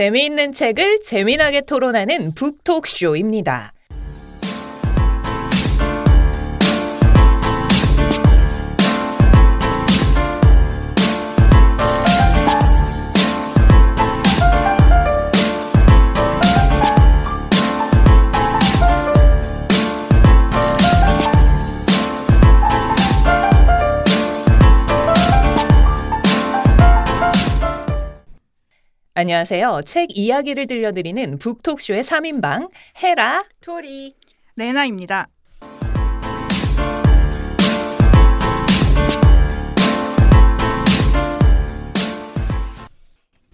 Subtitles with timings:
[0.00, 3.74] 재미있는 책을 재미나게 토론하는 북톡쇼입니다.
[29.20, 29.82] 안녕하세요.
[29.84, 32.70] 책 이야기를 들려드리는 북톡쇼의 3인방
[33.02, 34.14] 헤라, 토리,
[34.56, 35.28] 레나입니다.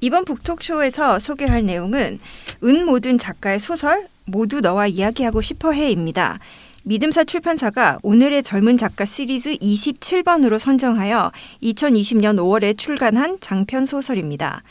[0.01, 2.21] 이번 북톡쇼에서 소개할 내용은
[2.63, 6.39] 은 모든 작가의 소설 모두 너와 이야기하고 싶어해입니다.
[6.85, 14.63] 믿음사 출판사가 오늘의 젊은 작가 시리즈 27번으로 선정하여 2020년 5월에 출간한 장편 소설입니다.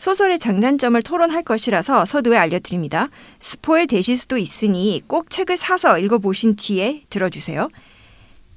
[0.00, 3.10] 소설의 장단점을 토론할 것이라서 서두에 알려드립니다.
[3.38, 7.68] 스포일 되실 수도 있으니 꼭 책을 사서 읽어보신 뒤에 들어주세요.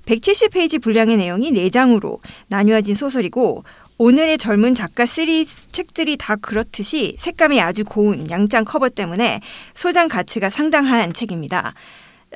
[0.05, 3.66] 170페이지 분량의 내용이 4장으로 나뉘어진 소설이고
[3.97, 9.41] 오늘의 젊은 작가 시리즈 책들이 다 그렇듯이 색감이 아주 고운 양장 커버 때문에
[9.73, 11.73] 소장 가치가 상당한 책입니다.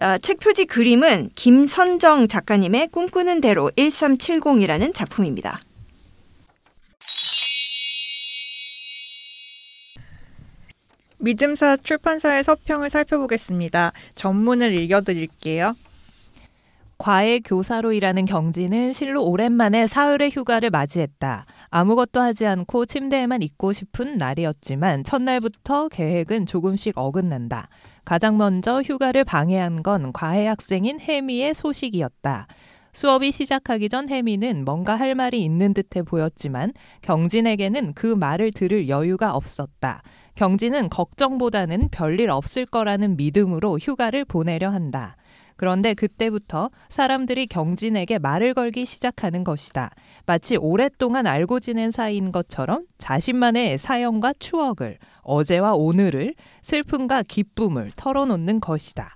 [0.02, 5.62] 어, 책 표지 그림은 김선정 작가님의 꿈꾸는 대로 1370이라는 작품입니다.
[11.20, 13.92] 믿음사 출판사의 서평을 살펴보겠습니다.
[14.16, 15.76] 전문을 읽어드릴게요.
[17.00, 21.46] 과외 교사로 일하는 경진은 실로 오랜만에 사흘의 휴가를 맞이했다.
[21.70, 27.70] 아무것도 하지 않고 침대에만 있고 싶은 날이었지만 첫날부터 계획은 조금씩 어긋난다.
[28.04, 32.48] 가장 먼저 휴가를 방해한 건 과외 학생인 혜미의 소식이었다.
[32.94, 36.74] 수업이 시작하기 전 혜미는 뭔가 할 말이 있는 듯해 보였지만
[37.04, 40.02] 경진에게는 그 말을 들을 여유가 없었다.
[40.38, 45.18] 경진은 걱정보다는 별일 없을 거라는 믿음으로 휴가를 보내려 한다.
[45.56, 49.90] 그런데 그때부터 사람들이 경진에게 말을 걸기 시작하는 것이다.
[50.28, 59.16] 마치 오랫동안 알고 지낸 사이인 것처럼 자신만의 사연과 추억을, 어제와 오늘을, 슬픔과 기쁨을 털어놓는 것이다.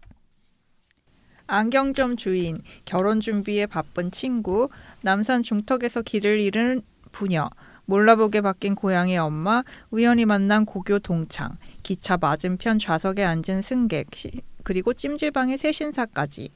[1.45, 4.69] 안경점 주인, 결혼 준비에 바쁜 친구,
[5.01, 6.81] 남산 중턱에서 길을 잃은
[7.11, 7.47] 부녀,
[7.85, 14.07] 몰라보게 바뀐 고향의 엄마, 우연히 만난 고교 동창, 기차 맞은편 좌석에 앉은 승객,
[14.63, 16.49] 그리고 찜질방의 새신사까지.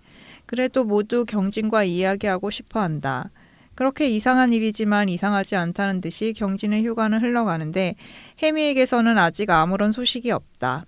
[0.46, 3.30] 그래도 모두 경진과 이야기하고 싶어 한다.
[3.74, 7.96] 그렇게 이상한 일이지만 이상하지 않다는 듯이 경진의 휴가는 흘러가는데
[8.42, 10.86] 혜미에게서는 아직 아무런 소식이 없다.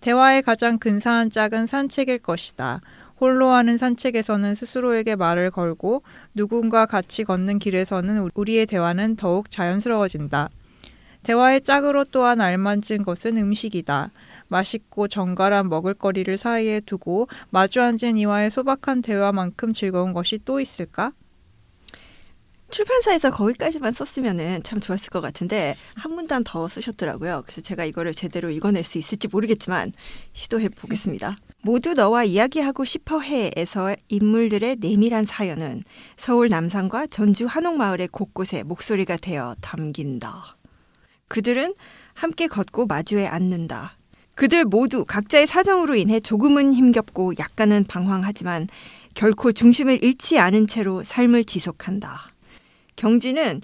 [0.00, 2.80] 대화의 가장 근사한 짝은 산책일 것이다.
[3.20, 6.02] 홀로 하는 산책에서는 스스로에게 말을 걸고
[6.34, 10.50] 누군가 같이 걷는 길에서는 우리의 대화는 더욱 자연스러워진다.
[11.22, 14.12] 대화의 짝으로 또한 알맞은 것은 음식이다.
[14.48, 21.12] 맛있고 정갈한 먹을거리를 사이에 두고 마주 앉은 이와의 소박한 대화만큼 즐거운 것이 또 있을까?
[22.70, 27.42] 출판사에서 거기까지만 썼으면 참 좋았을 것 같은데 한 문단 더 쓰셨더라고요.
[27.44, 29.92] 그래서 제가 이거를 제대로 읽어낼 수 있을지 모르겠지만
[30.32, 31.38] 시도해 보겠습니다.
[31.62, 35.82] 모두 너와 이야기하고 싶어 해에서 인물들의 내밀한 사연은
[36.16, 40.56] 서울 남산과 전주 한옥마을의 곳곳에 목소리가 되어 담긴다.
[41.28, 41.74] 그들은
[42.14, 43.96] 함께 걷고 마주에 앉는다.
[44.36, 48.68] 그들 모두 각자의 사정으로 인해 조금은 힘겹고 약간은 방황하지만
[49.14, 52.30] 결코 중심을 잃지 않은 채로 삶을 지속한다.
[52.96, 53.62] 경지는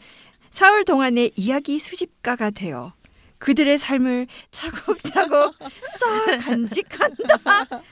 [0.50, 2.94] 사흘 동안의 이야기 수집가가 되어
[3.42, 5.54] 그들의 삶을 차곡차곡
[5.98, 7.82] 쌓아 간직한다.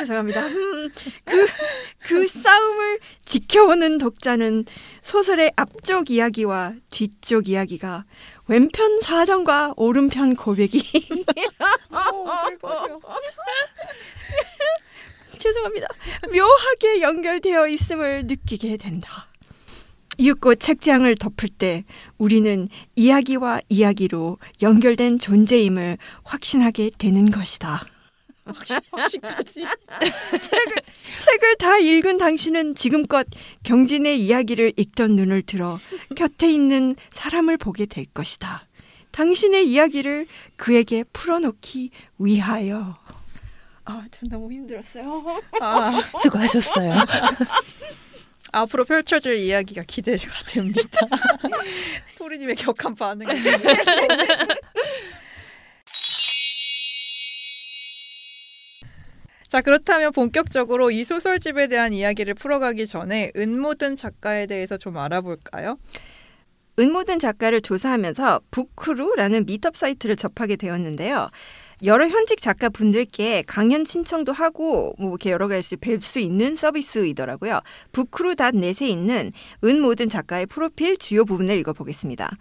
[0.00, 0.46] 죄송합니다.
[0.48, 0.88] 음,
[1.24, 1.46] 그,
[2.00, 4.64] 그 싸움을 지켜오는 독자는
[5.02, 8.06] 소설의 앞쪽 이야기와 뒤쪽 이야기가
[8.48, 10.82] 왼편 사정과 오른편 고백이
[15.38, 15.86] 죄송합니다.
[16.34, 19.27] 묘하게 연결되어 있음을 느끼게 된다.
[20.18, 21.84] 이윽고 책장을 덮을 때
[22.18, 27.86] 우리는 이야기와 이야기로 연결된 존재임을 확신하게 되는 것이다.
[28.90, 29.60] 확신까지
[30.40, 30.74] 책을
[31.20, 33.26] 책을 다 읽은 당신은 지금껏
[33.62, 35.78] 경진의 이야기를 읽던 눈을 들어
[36.16, 38.66] 곁에 있는 사람을 보게 될 것이다.
[39.10, 40.26] 당신의 이야기를
[40.56, 42.96] 그에게 풀어놓기 위하여.
[43.84, 45.24] 아, 전 너무 힘들었어요.
[45.60, 46.94] 아, 수고하셨어요.
[48.52, 51.00] 앞으로 펼쳐줄 이야기가 기대가 됩니다.
[52.16, 53.26] 토리님의 격한 반응.
[59.48, 65.78] 자, 그렇다면 본격적으로 이 소설집에 대한 이야기를 풀어가기 전에 은모든 작가에 대해서 좀 알아볼까요?
[66.78, 71.30] 은모든 작가를 조사하면서 북크루라는 미트업 사이트를 접하게 되었는데요.
[71.84, 77.60] 여러 현직 작가 분들께 강연 신청도 하고 뭐 이렇게 여러 가지 뵐 수 있는 서비스이더라고요.
[77.92, 79.32] 북크루.net에 있는
[79.62, 82.36] 은 모든 작가의 프로필 주요 부분을 읽어보겠습니다.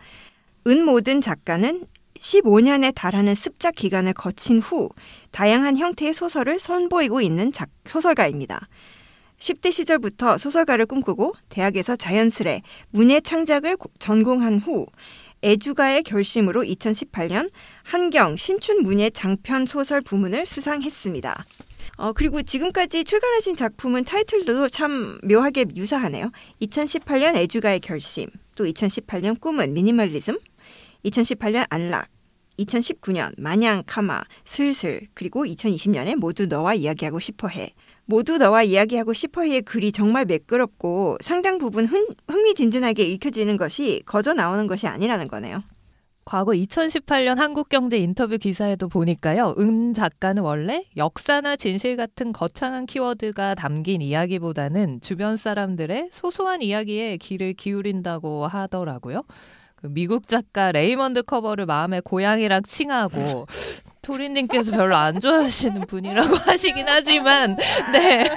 [0.67, 1.85] 은 모든 작가는
[2.15, 4.89] 15년에 달하는 습작 기간을 거친 후
[5.29, 8.67] 다양한 형태의 소설을 선보이고 있는 작, 소설가입니다.
[9.37, 14.87] 10대 시절부터 소설가를 꿈꾸고 대학에서 자연스레 문예 창작을 전공한 후
[15.43, 17.49] 애주가의 결심으로 2018년
[17.83, 21.45] 한경 신춘 문예 장편 소설 부문을 수상했습니다.
[21.97, 26.31] 어, 그리고 지금까지 출간하신 작품은 타이틀도 참 묘하게 유사하네요.
[26.61, 30.37] 2018년 애주가의 결심, 또 2018년 꿈은 미니멀리즘,
[31.05, 32.07] 2018년 안락,
[32.59, 37.73] 2019년 마냥 카마, 슬슬, 그리고 2020년에 모두 너와 이야기하고 싶어 해.
[38.07, 44.65] 모두 너와 이야기하고 싶어해의 글이 정말 매끄럽고 상당 부분 흥, 흥미진진하게 읽혀지는 것이 거저 나오는
[44.65, 45.61] 것이 아니라는 거네요.
[46.23, 49.55] 과거 2018년 한국경제 인터뷰 기사에도 보니까요.
[49.59, 57.53] 은 작가는 원래 역사나 진실 같은 거창한 키워드가 담긴 이야기보다는 주변 사람들의 소소한 이야기에 귀를
[57.53, 59.23] 기울인다고 하더라고요.
[59.75, 63.45] 그 미국 작가 레이먼드 카버를 마음의 고향이라 칭하고
[64.01, 67.55] 토리님께서 별로 안 좋아하시는 분이라고 하시긴 하지만
[67.93, 68.29] 네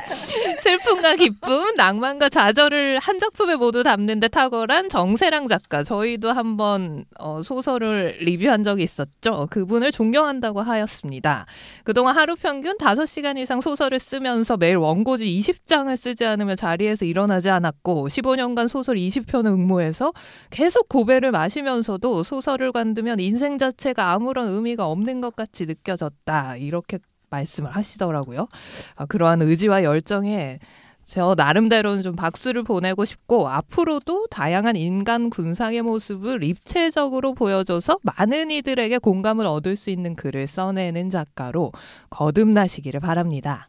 [0.61, 7.43] 슬픔과 기쁨, 낭만과 좌절을 한 작품에 모두 담는 데 탁월한 정세랑 작가 저희도 한번 어,
[7.43, 9.49] 소설을 리뷰한 적이 있었죠.
[9.51, 11.47] 그분을 존경한다고 하였습니다.
[11.85, 18.09] 그동안 하루 평균 5시간 이상 소설을 쓰면서 매일 원고지 20장을 쓰지 않으면 자리에서 일어나지 않았고
[18.09, 20.13] 15년간 소설 20편을 응모해서
[20.51, 26.57] 계속 고배를 마시면서도 소설을 관두면 인생 자체가 아무런 의미가 없는 것 같이 느껴졌다.
[26.57, 26.99] 이렇게
[27.31, 28.49] 말씀을 하시더라고요.
[28.97, 30.59] 아, 그러한 의지와 열정에
[31.05, 38.99] 저 나름대로는 좀 박수를 보내고 싶고 앞으로도 다양한 인간 군상의 모습을 입체적으로 보여줘서 많은 이들에게
[38.99, 41.73] 공감을 얻을 수 있는 글을 써내는 작가로
[42.11, 43.69] 거듭나시기를 바랍니다.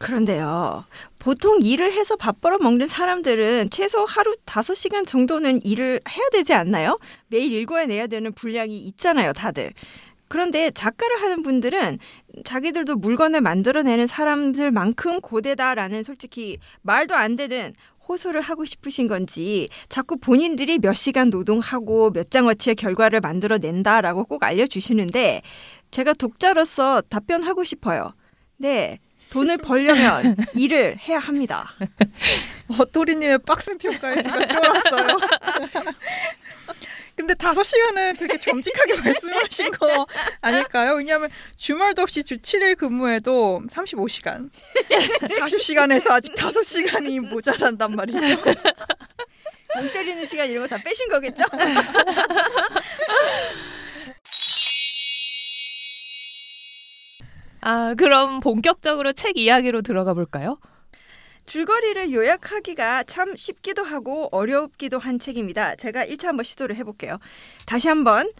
[0.00, 0.84] 그런데요.
[1.20, 6.54] 보통 일을 해서 밥 벌어 먹는 사람들은 최소 하루 다섯 시간 정도는 일을 해야 되지
[6.54, 6.98] 않나요?
[7.28, 9.72] 매일 읽어내야 되는 분량이 있잖아요, 다들.
[10.32, 11.98] 그런데 작가를 하는 분들은
[12.44, 17.74] 자기들도 물건을 만들어내는 사람들만큼 고대다라는 솔직히 말도 안 되는
[18.08, 25.42] 호소를 하고 싶으신 건지 자꾸 본인들이 몇 시간 노동하고 몇 장어치의 결과를 만들어낸다라고 꼭 알려주시는데
[25.90, 28.14] 제가 독자로서 답변하고 싶어요.
[28.56, 29.00] 네.
[29.28, 31.74] 돈을 벌려면 일을 해야 합니다.
[32.68, 35.06] 어, 토리님의 빡센 평가에 제가 쫄았어요.
[37.22, 40.06] 근데 다섯 시간은 되게 정직하게 말씀하신 거
[40.40, 40.94] 아닐까요?
[40.94, 44.50] 왜냐하면 주말도 없이 주 7일 근무해도 35시간.
[44.90, 48.18] 40시간에서 아직 다섯 시간이 모자란단 말이죠.
[49.76, 51.44] 멍 때리는 시간 이런 거 다 빼신 거겠죠?
[57.60, 60.58] 아, 그럼 본격적으로 책 이야기로 들어가 볼까요?
[61.46, 65.76] 줄거리를 요약하기가 참 쉽기도 하고 어렵기도 한 책입니다.
[65.76, 67.18] 제가 1차 한번 시도를 해볼게요.
[67.66, 68.30] 다시 한번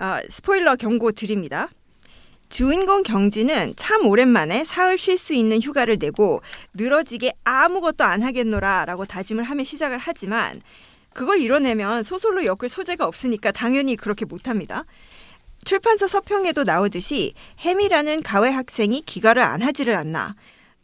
[0.00, 1.68] 어, 스포일러 경고 드립니다.
[2.48, 6.42] 주인공 경진은 참 오랜만에 사흘 쉴 수 있는 휴가를 내고
[6.74, 10.60] 늘어지게 아무것도 안 하겠노라 라고 다짐을 하며 시작을 하지만
[11.14, 14.84] 그걸 이뤄내면 소설로 엮을 소재가 없으니까 당연히 그렇게 못합니다.
[15.64, 20.34] 출판사 서평에도 나오듯이 햄이라는 가외 학생이 귀가를 안 하지를 않나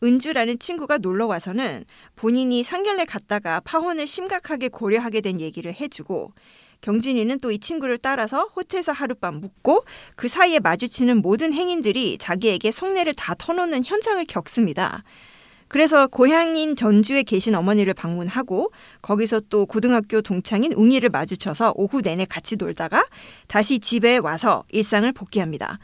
[0.02, 1.84] 은주라는 친구가 놀러 와서는
[2.16, 6.32] 본인이 상견례 갔다가 파혼을 심각하게 고려하게 된 얘기를 해주고
[6.80, 9.84] 경진이는 또 이 친구를 따라서 호텔에서 하룻밤 묵고
[10.16, 15.02] 그 사이에 마주치는 모든 행인들이 자기에게 속내를 다 터놓는 현상을 겪습니다.
[15.66, 22.56] 그래서 고향인 전주에 계신 어머니를 방문하고 거기서 또 고등학교 동창인 웅이를 마주쳐서 오후 내내 같이
[22.56, 23.04] 놀다가
[23.48, 25.78] 다시 집에 와서 일상을 복귀합니다.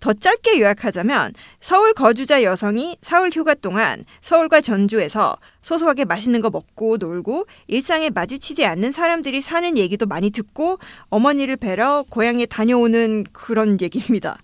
[0.00, 6.98] 더 짧게 요약하자면 서울 거주자 여성이 사흘 휴가 동안 서울과 전주에서 소소하게 맛있는 거 먹고
[6.98, 10.78] 놀고 일상에 마주치지 않는 사람들이 사는 얘기도 많이 듣고
[11.08, 14.38] 어머니를 뵈러 고향에 다녀오는 그런 얘기입니다.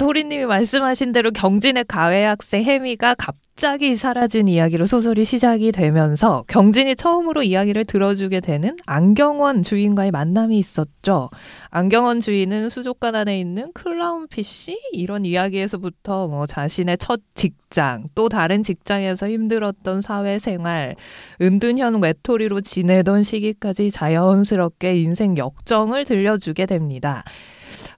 [0.00, 7.42] 도리님이 말씀하신 대로 경진의 가외 학생 혜미가 갑자기 사라진 이야기로 소설이 시작이 되면서 경진이 처음으로
[7.42, 11.28] 이야기를 들어주게 되는 안경원 주인과의 만남이 있었죠.
[11.68, 18.62] 안경원 주인은 수족관 안에 있는 클라운 PC 이런 이야기에서부터 뭐 자신의 첫 직장 또 다른
[18.62, 20.96] 직장에서 힘들었던 사회생활
[21.42, 27.22] 은둔형 외톨이로 지내던 시기까지 자연스럽게 인생 역정을 들려주게 됩니다.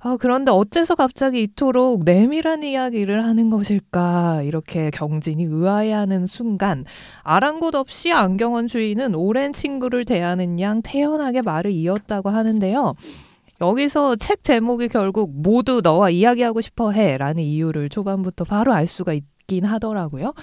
[0.05, 4.43] 아, 그런데 어째서 갑자기 이토록 내밀한 이야기를 하는 것일까?
[4.43, 6.85] 이렇게 경진이 의아해하는 순간
[7.23, 12.95] 아랑곳 없이 안경원 주인은 오랜 친구를 대하는 양 태연하게 말을 이었다고 하는데요.
[13.61, 19.65] 여기서 책 제목이 결국 모두 너와 이야기하고 싶어 해라는 이유를 초반부터 바로 알 수가 있긴
[19.65, 20.35] 하더라고요.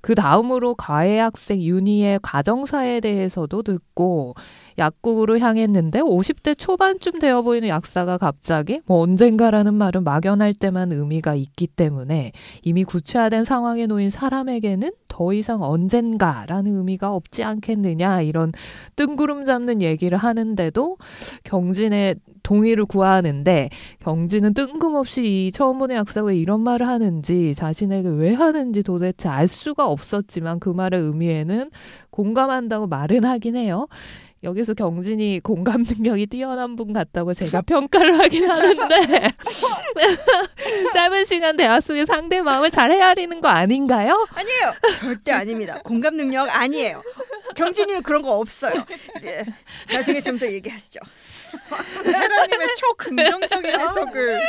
[0.00, 4.34] 그 다음으로 가해 학생 윤희의 가정사에 대해서도 듣고
[4.78, 11.66] 약국으로 향했는데 50대 초반쯤 되어 보이는 약사가 갑자기 뭐 언젠가라는 말은 막연할 때만 의미가 있기
[11.66, 18.52] 때문에 이미 구체화된 상황에 놓인 사람에게는 더 이상 언젠가라는 의미가 없지 않겠느냐 이런
[18.96, 20.98] 뜬구름 잡는 얘기를 하는데도
[21.44, 23.70] 경진의 동의를 구하는데
[24.00, 29.48] 경진은 뜬금없이 이 처음 보는 약사가 왜 이런 말을 하는지 자신에게 왜 하는지 도대체 알
[29.48, 31.70] 수가 없었지만 그 말의 의미에는
[32.10, 33.88] 공감한다고 말은 하긴 해요.
[34.42, 39.32] 여기서 경진이 공감 능력이 뛰어난 분 같다고 제가 평가를 하긴 하는데
[40.94, 44.26] 짧은 시간 대화 속에 상대 마음을 잘 헤아리는 거 아닌가요?
[44.30, 44.74] 아니에요.
[44.96, 45.80] 절대 아닙니다.
[45.82, 47.02] 공감 능력 아니에요.
[47.56, 48.74] 경진이는 그런 거 없어요.
[49.22, 49.44] 네,
[49.92, 51.00] 나중에 좀 더 얘기하시죠.
[52.04, 54.40] 헤라님의 초긍정적인 해석을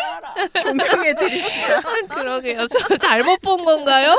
[0.62, 1.82] 존경해 드립시다.
[2.14, 2.68] 그러게요.
[2.68, 4.16] 저 잘못 본 건가요?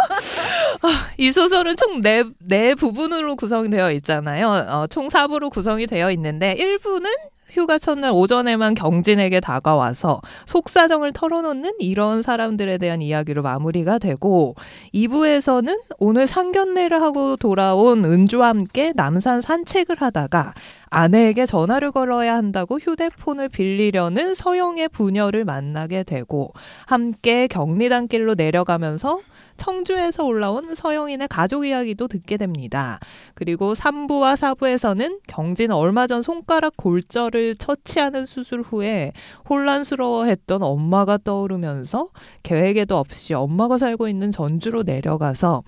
[0.82, 4.48] 아, 이 소설은 총 네 네 부분으로 구성되어 있잖아요.
[4.48, 7.10] 어, 총 4부로 구성이 되어 있는데 1부는
[7.58, 14.54] 휴가 첫날 오전에만 경진에게 다가와서 속사정을 털어놓는 이런 사람들에 대한 이야기로 마무리가 되고
[14.94, 20.54] 2부에서는 오늘 상견례를 하고 돌아온 은주와 함께 남산 산책을 하다가
[20.90, 26.52] 아내에게 전화를 걸어야 한다고 휴대폰을 빌리려는 서영의 부녀를 만나게 되고
[26.86, 29.18] 함께 경리단길로 내려가면서
[29.58, 32.98] 청주에서 올라온 서영인의 가족 이야기도 듣게 됩니다.
[33.34, 39.12] 그리고 3부와 4부에서는 경진은 얼마 전 손가락 골절을 처치하는 수술 후에
[39.50, 42.08] 혼란스러워했던 엄마가 떠오르면서
[42.42, 45.62] 계획에도 없이 엄마가 살고 있는 전주로 내려가서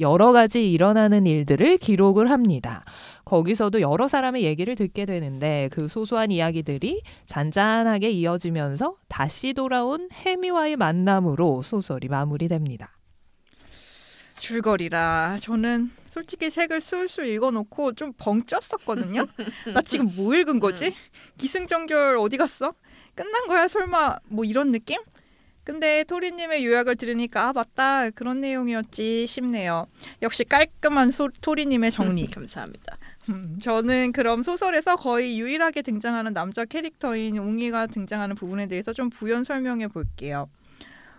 [0.00, 2.84] 여러 가지 일어나는 일들을 기록을 합니다.
[3.24, 11.62] 거기서도 여러 사람의 얘기를 듣게 되는데 그 소소한 이야기들이 잔잔하게 이어지면서 다시 돌아온 해미와의 만남으로
[11.62, 12.96] 소설이 마무리됩니다.
[14.38, 19.26] 줄거리라 저는 솔직히 책을 술술 읽어놓고 좀 벙쪘었거든요.
[19.74, 20.94] 나 지금 뭐 읽은 거지?
[21.38, 22.74] 기승전결 어디 갔어?
[23.14, 25.00] 끝난 거야 설마 뭐 이런 느낌?
[25.64, 29.86] 근데 토리님의 요약을 들으니까 아 맞다 그런 내용이었지 싶네요.
[30.20, 32.26] 역시 깔끔한 소, 토리님의 정리.
[32.30, 32.98] 감사합니다.
[33.30, 39.44] 음, 저는 그럼 소설에서 거의 유일하게 등장하는 남자 캐릭터인 웅이가 등장하는 부분에 대해서 좀 부연
[39.44, 40.48] 설명해 볼게요.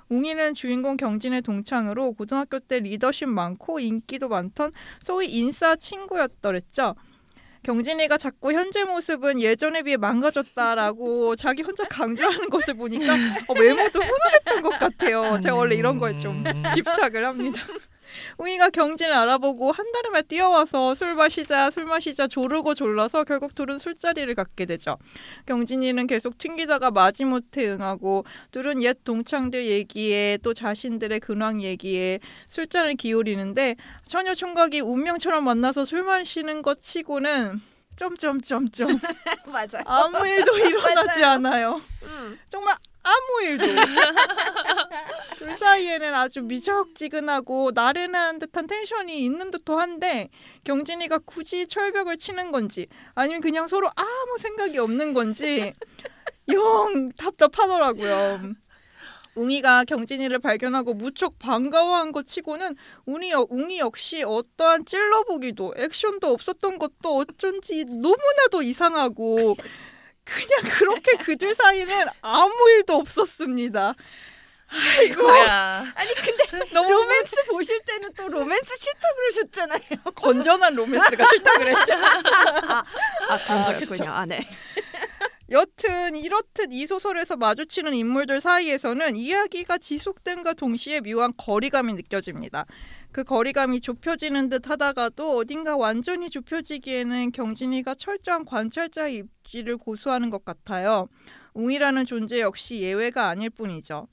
[0.09, 6.95] 웅이는 주인공 경진의 동창으로 고등학교 때 리더십 많고 인기도 많던 소위 인싸 친구였더랬죠.
[7.63, 13.13] 경진이가 자꾸 현재 모습은 예전에 비해 망가졌다라고 자기 혼자 강조하는 것을 보니까
[13.47, 15.39] 어, 외모도 훈훈했던 것 같아요.
[15.41, 16.43] 제가 원래 이런 거에 좀
[16.75, 17.59] 집착을 합니다.
[18.37, 24.33] 웅이가 경진을 알아보고 한 달음에 뛰어와서 술 마시자 술 마시자 조르고 졸라서 결국 둘은 술자리를
[24.35, 24.97] 갖게 되죠.
[25.45, 33.75] 경진이는 계속 튕기다가 마지못해 응하고 둘은 옛 동창들 얘기에 또 자신들의 근황 얘기에 술잔을 기울이는데
[34.07, 37.61] 처녀 총각이 운명처럼 만나서 술 마시는 것 치고는
[37.95, 38.99] 점점점점
[39.47, 39.83] 맞아요.
[39.85, 41.23] 아무 일도 일어나지.
[41.23, 41.81] 않아요.
[42.03, 42.37] 음.
[42.49, 43.65] 정말 아무 일도.
[45.37, 50.29] 둘 사이에는 아주 미적지근하고 나른한 듯한 텐션이 있는 듯도 한데
[50.63, 55.73] 경진이가 굳이 철벽을 치는 건지 아니면 그냥 서로 아무 생각이 없는 건지
[56.51, 58.53] 영 답답하더라고요.
[59.35, 66.79] 웅이가 경진이를 발견하고 무척 반가워한 것 치고는 웅이, 여- 웅이 역시 어떠한 찔러보기도 액션도 없었던
[66.79, 69.57] 것도 어쩐지 너무나도 이상하고
[70.25, 73.93] 그냥 그렇게 그들 사이는 아무 일도 없었습니다.
[74.67, 75.29] 아이고.
[75.29, 80.01] 아니 근데 너무 로맨스 보실 때는 또 로맨스 싫다 그러셨잖아요.
[80.15, 81.93] 건전한 로맨스가 싫다 그랬죠.
[81.93, 82.83] 아
[83.29, 83.87] 아, 거였군요.
[83.87, 84.03] 그쵸.
[84.07, 84.45] 아 네.
[85.51, 92.65] 여튼 이렇듯 이 소설에서 마주치는 인물들 사이에서는 이야기가 지속됨과 동시에 묘한 거리감이 느껴집니다.
[93.11, 101.07] 그 거리감이 좁혀지는 듯 하다가도 어딘가 완전히 좁혀지기에는 경진이가 철저한 관찰자의 입지를 고수하는 것 같아요.
[101.53, 104.07] 웅이라는 존재 역시 예외가 아닐 뿐이죠.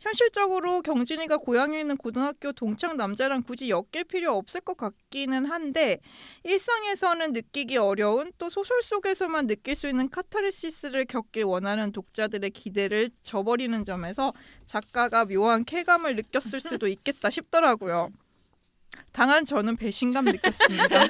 [0.00, 5.98] 현실적으로 경진이가 고향에 있는 고등학교 동창 남자랑 굳이 엮일 필요 없을 것 같기는 한데
[6.44, 13.84] 일상에서는 느끼기 어려운 또 소설 속에서만 느낄 수 있는 카타르시스를 겪길 원하는 독자들의 기대를 저버리는
[13.84, 14.32] 점에서
[14.66, 18.10] 작가가 묘한 쾌감을 느꼈을 수도 있겠다 싶더라고요.
[19.12, 20.88] 당한 저는 배신감 느꼈습니다.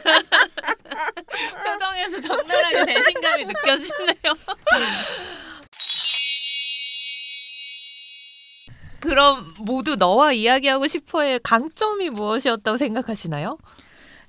[1.64, 4.34] 표정에서 적나라하게 배신감이 느껴지네요.
[9.00, 13.58] 그럼 모두 너와 이야기하고 싶어의 강점이 무엇이었다고 생각하시나요?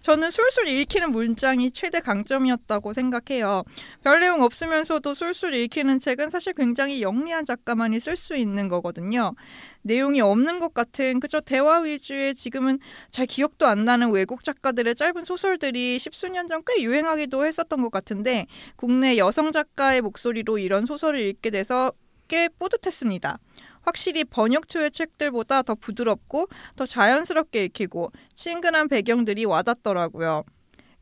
[0.01, 3.63] 저는 술술 읽히는 문장이 최대 강점이었다고 생각해요.
[4.01, 9.33] 별 내용 없으면서도 술술 읽히는 책은 사실 굉장히 영리한 작가만이 쓸 수 있는 거거든요.
[9.81, 12.79] 내용이 없는 것 같은 그저 대화 위주의 지금은
[13.11, 18.45] 잘 기억도 안 나는 외국 작가들의 짧은 소설들이 십수년 전 꽤 유행하기도 했었던 것 같은데
[18.77, 21.91] 국내 여성 작가의 목소리로 이런 소설을 읽게 돼서
[22.29, 23.39] 꽤 뿌듯했습니다.
[23.89, 30.43] 확실히 번역초의 책들보다 더 부드럽고 더 자연스럽게 읽히고 친근한 배경들이 와닿더라고요.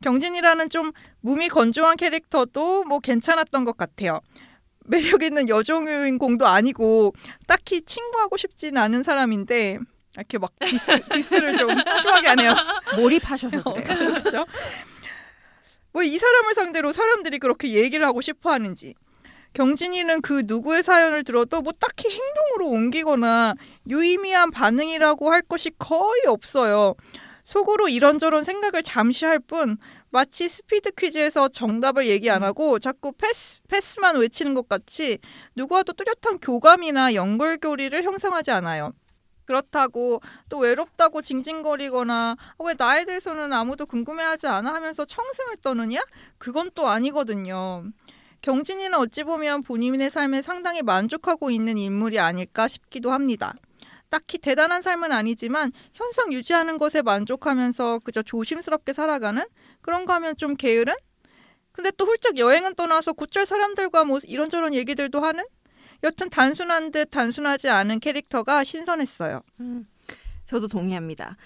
[0.02, 4.20] 경진이라는 좀 몸이 건조한 캐릭터도 뭐 괜찮았던 것 같아요.
[4.86, 7.12] 매력 있는 여종 주인공도 아니고
[7.46, 9.78] 딱히 친구하고 싶진 않은 사람인데
[10.16, 11.68] 이렇게 막 diss, diss를 좀
[12.00, 12.54] 심하게 하네요.
[12.96, 13.84] 몰입하셔서 그래요.
[13.84, 14.46] 그렇죠.
[15.92, 18.94] 뭐 이 사람을 상대로 사람들이 그렇게 얘기를 하고 싶어 하는지
[19.54, 23.54] 경진이는 그 누구의 사연을 들어도 뭐 딱히 행동으로 옮기거나
[23.88, 26.94] 유의미한 반응이라고 할 것이 거의 없어요.
[27.44, 29.78] 속으로 이런저런 생각을 잠시 할 뿐
[30.10, 35.18] 마치 스피드 퀴즈에서 정답을 얘기 안 하고 자꾸 패스 패스만 외치는 것 같이
[35.54, 38.92] 누구와도 뚜렷한 교감이나 연결고리를 형성하지 않아요.
[39.44, 46.02] 그렇다고 또 외롭다고 징징거리거나 어, 왜 나에 대해서는 아무도 궁금해하지 않아 하면서 청승을 떠느냐?
[46.36, 47.84] 그건 또 아니거든요.
[48.42, 53.54] 경진이는 어찌 보면 본인의 삶에 상당히 만족하고 있는 인물이 아닐까 싶기도 합니다.
[54.10, 59.44] 딱히 대단한 삶은 아니지만 현상 유지하는 것에 만족하면서 그저 조심스럽게 살아가는
[59.80, 60.94] 그런가 하면 좀 게으른?
[61.72, 65.44] 근데 또 훌쩍 여행은 떠나서 곧잘 사람들과 뭐 이런저런 얘기들도 하는?
[66.02, 69.42] 여튼 단순한 듯 단순하지 않은 캐릭터가 신선했어요.
[69.60, 69.86] 음,
[70.44, 71.36] 저도 동의합니다.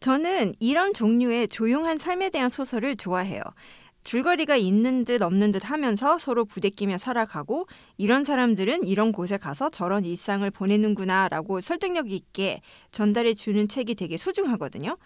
[0.00, 3.42] 저는 이런 종류의 조용한 삶에 대한 소설을 좋아해요.
[4.04, 7.66] 줄거리가 있는 듯 없는 듯 하면서 서로 부대끼며 살아가고
[7.98, 14.96] 이런 사람들은 이런 곳에 가서 저런 일상을 보내는구나라고 설득력 있게 전달해 주는 책이 되게 소중하거든요.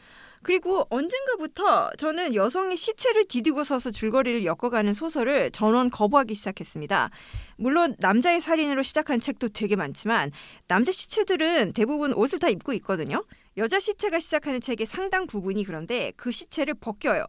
[0.42, 7.10] 그리고 언젠가부터 저는 여성의 시체를 디디고 서서 줄거리를 엮어가는 소설을 전원 거부하기 시작했습니다.
[7.56, 10.30] 물론 남자의 살인으로 시작한 책도 되게 많지만
[10.68, 13.24] 남자 시체들은 대부분 옷을 다 입고 있거든요.
[13.56, 17.24] 여자 시체가 시작하는 책의 상당 부분이 그런데 그 시체를 벗겨요.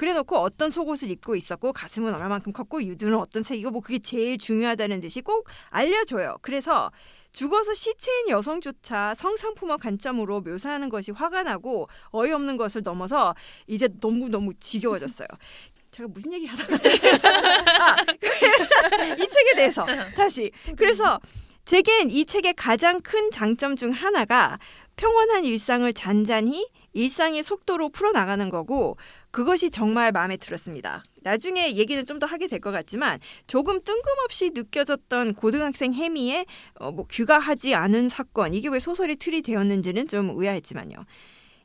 [0.00, 5.02] 그래놓고 어떤 속옷을 입고 있었고 가슴은 얼마만큼 컸고 유두는 어떤 색이고 뭐 그게 제일 중요하다는
[5.02, 6.38] 듯이 꼭 알려줘요.
[6.40, 6.90] 그래서
[7.32, 13.34] 죽어서 시체인 여성조차 성상품화 관점으로 묘사하는 것이 화가 나고 어이없는 것을 넘어서
[13.66, 15.28] 이제 너무 너무 지겨워졌어요.
[15.92, 16.76] 제가 무슨 얘기 하다가
[17.84, 17.96] 아,
[19.04, 19.84] 이 책에 대해서
[20.16, 21.20] 다시 그래서
[21.66, 24.56] 제겐 이 책의 가장 큰 장점 중 하나가
[24.96, 28.96] 평온한 일상을 잔잔히 일상의 속도로 풀어나가는 거고
[29.30, 31.02] 그것이 정말 마음에 들었습니다.
[31.22, 37.06] 나중에 얘기는 좀 더 하게 될 것 같지만 조금 뜬금없이 느껴졌던 고등학생 해미의 어, 뭐
[37.10, 40.96] 귀가하지 않은 사건 이게 왜 소설이 틀이 되었는지는 좀 의아했지만요.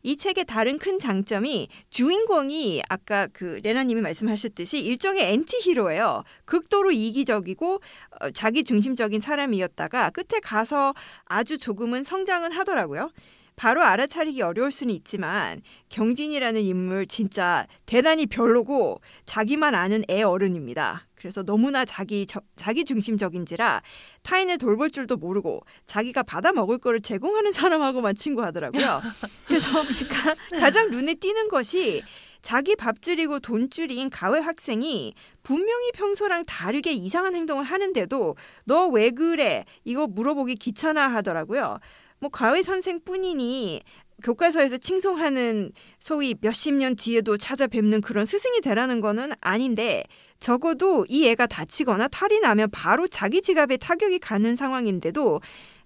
[0.03, 6.23] 이 책의 다른 큰 장점이 주인공이 아까 그 레나님이 말씀하셨듯이 일종의 엔티 히로예요.
[6.45, 7.81] 극도로 이기적이고
[8.21, 10.93] 어, 자기 중심적인 사람이었다가 끝에 가서
[11.25, 13.09] 아주 조금은 성장은 하더라고요.
[13.55, 21.07] 바로 알아차리기 어려울 수는 있지만 경진이라는 인물 진짜 대단히 별로고 자기만 아는 애 어른입니다.
[21.15, 23.81] 그래서 너무나 자기 저, 자기 중심적인지라
[24.23, 29.01] 타인을 돌볼 줄도 모르고 자기가 받아 먹을 거를 제공하는 사람하고만 친구하더라고요.
[29.47, 29.69] 그래서
[30.59, 32.03] 가, 장 눈에 띄는 것이
[32.41, 39.65] 자기 밥줄이고 돈줄인 가외 학생이 분명히 평소랑 다르게 이상한 행동을 하는데도 너 왜 그래?
[39.83, 41.79] 이거 물어보기 귀찮아 하더라고요.
[42.19, 43.81] 뭐 과외 선생뿐이니
[44.23, 50.03] 교과서에서 칭송하는 소위 몇십 년 뒤에도 찾아뵙는 그런 스승이 되라는 거는 아닌데
[50.39, 55.41] 적어도 이 애가 다치거나 탈이 나면 바로 자기 지갑에 타격이 가는 상황인데도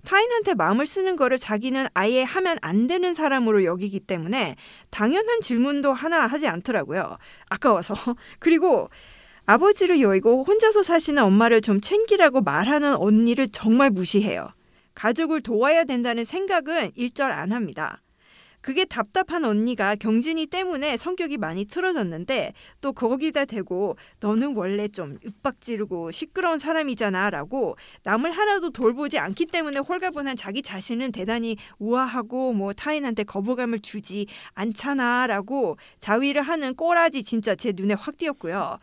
[0.05, 4.55] 타인한테 마음을 쓰는 거를 자기는 아예 하면 안 되는 사람으로 여기기 때문에
[4.91, 7.17] 당연한 질문도 하나 하지 않더라고요.
[7.49, 7.93] 아까워서.
[8.39, 8.89] 그리고
[9.45, 14.49] 아버지를 여의고 혼자서 사시는 엄마를 좀 챙기라고 말하는 언니를 정말 무시해요.
[14.99, 18.01] 가족을 도와야 된다는 생각은 일절 안 합니다.
[18.59, 26.11] 그게 답답한 언니가 경진이 때문에 성격이 많이 틀어졌는데 또 거기다 대고 너는 원래 좀 윽박지르고
[26.11, 33.23] 시끄러운 사람이잖아 라고 남을 하나도 돌보지 않기 때문에 홀가분한 자기 자신은 대단히 우아하고 뭐 타인한테
[33.23, 38.79] 거부감을 주지 않잖아 라고 자위를 하는 꼬라지 진짜 제 눈에 확 띄었고요.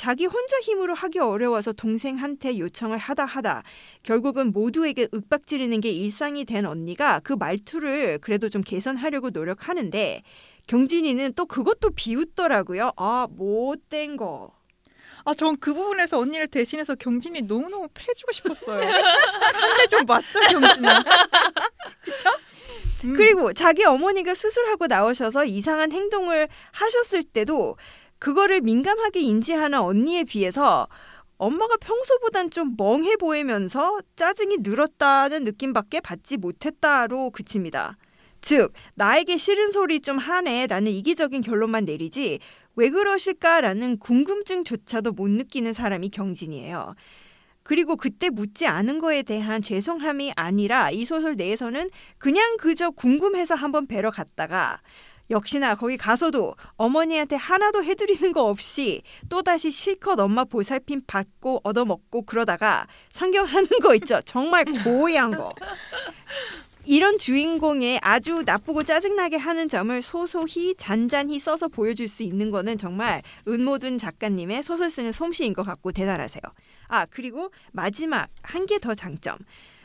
[0.00, 3.62] 자기 혼자 힘으로 하기 어려워서 동생한테 요청을 하다 하다
[4.02, 10.22] 결국은 모두에게 윽박지르는 게 일상이 된 언니가 그 말투를 그래도 좀 개선하려고 노력하는데
[10.68, 12.92] 경진이는 또 그것도 비웃더라고요.
[12.96, 14.54] 아, 못된 거.
[15.26, 18.80] 아, 전 그 부분에서 언니를 대신해서 경진이 너무너무 패주고 싶었어요.
[19.52, 21.04] 한대 좀 맞죠, 경진아?
[23.04, 23.14] 음.
[23.14, 27.76] 그리고 자기 어머니가 수술하고 나오셔서 이상한 행동을 하셨을 때도
[28.20, 30.86] 그거를 민감하게 인지하는 언니에 비해서
[31.38, 37.96] 엄마가 평소보단 좀 멍해 보이면서 짜증이 늘었다는 느낌밖에 받지 못했다로 그칩니다.
[38.42, 42.40] 즉, 나에게 싫은 소리 좀 하네 라는 이기적인 결론만 내리지
[42.76, 46.94] 왜 그러실까라는 궁금증조차도 못 느끼는 사람이 경진이에요.
[47.62, 53.86] 그리고 그때 묻지 않은 거에 대한 죄송함이 아니라 이 소설 내에서는 그냥 그저 궁금해서 한번
[53.86, 54.80] 뵈러 갔다가
[55.30, 62.86] 역시나 거기 가서도 어머니한테 하나도 해드리는 거 없이 또다시 실컷 엄마 보살핌 받고 얻어먹고 그러다가
[63.10, 64.20] 상경하는 거 있죠.
[64.24, 65.52] 정말 고의한 거.
[66.86, 73.22] 이런 주인공의 아주 나쁘고 짜증나게 하는 점을 소소히 잔잔히 써서 보여줄 수 있는 거는 정말
[73.46, 76.42] 은모든 작가님의 소설 쓰는 솜씨인 것 같고 대단하세요.
[76.88, 79.36] 아 그리고 마지막 한 개 더 장점.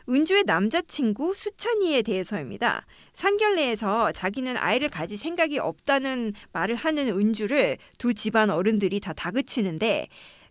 [0.08, 2.86] 은주의 남자친구 수찬이에 대해서입니다.
[3.14, 10.08] 상견례에서 자기는 아이를 가질 생각이 없다는 말을 하는 은주를 두 집안 어른들이 다 다그치는데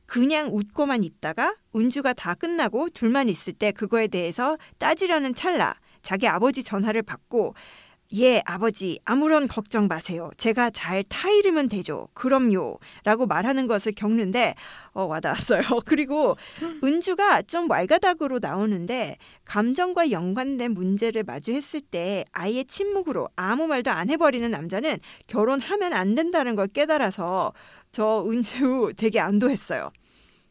[0.06, 6.62] 그냥 웃고만 있다가 은주가 다 끝나고 둘만 있을 때 그거에 대해서 따지려는 찰나 자기 아버지
[6.62, 7.54] 전화를 받고
[8.16, 10.30] 예, 아버지, 아무런 걱정 마세요.
[10.36, 12.06] 제가 잘 타이르면 되죠.
[12.14, 12.78] 그럼요.
[13.02, 14.54] 라고 말하는 것을 겪는데,
[14.92, 15.62] 어, 와닿았어요.
[15.84, 16.36] 그리고
[16.84, 24.48] 은주가 좀 왈가닥으로 나오는데, 감정과 연관된 문제를 마주했을 때 아예 침묵으로 아무 말도 안 해버리는
[24.48, 27.52] 남자는 결혼하면 안 된다는 걸 깨달아서
[27.90, 29.90] 저 은주 되게 안도했어요.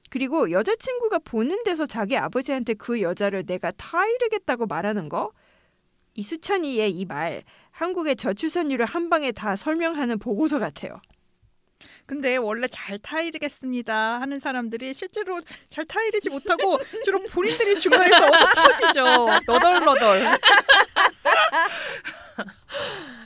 [0.10, 5.32] 그리고 여자친구가 보는 데서 자기 아버지한테 그 여자를 내가 타이르겠다고 말하는 거?
[6.16, 11.02] 이 수찬이의 이 말 한국의 저출산율을 한 방에 다 설명하는 보고서 같아요.
[12.06, 19.04] 근데 원래 잘 타이르겠습니다 하는 사람들이 실제로 잘 타이르지 못하고 주로 본인들이 중간에서 터지죠.
[19.48, 20.24] 너덜너덜.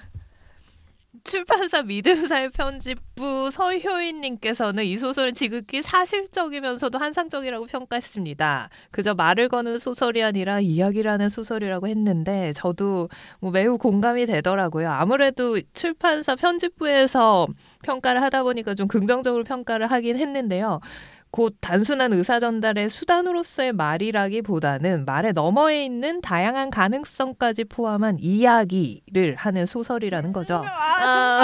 [1.27, 8.69] 출판사 믿음사의 편집부 서효인님께서는 이 소설은 지극히 사실적이면서도 환상적이라고 평가했습니다.
[8.91, 13.09] 그저 말을 거는 소설이 아니라 이야기라는 소설이라고 했는데 저도
[13.39, 14.89] 뭐 매우 공감이 되더라고요.
[14.89, 17.47] 아무래도 출판사 편집부에서
[17.83, 20.79] 평가를 하다 보니까 좀 긍정적으로 평가를 하긴 했는데요.
[21.31, 30.33] 곧 단순한 의사 전달의 수단으로서의 말이라기보다는 말의 너머에 있는 다양한 가능성까지 포함한 이야기를 하는 소설이라는
[30.33, 30.55] 거죠.
[30.65, 31.43] 아,